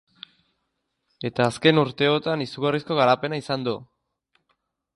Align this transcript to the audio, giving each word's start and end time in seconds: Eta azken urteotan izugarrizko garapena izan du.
Eta 1.29 1.45
azken 1.49 1.81
urteotan 1.81 2.45
izugarrizko 2.47 2.99
garapena 3.01 3.41
izan 3.43 3.69
du. 3.69 3.75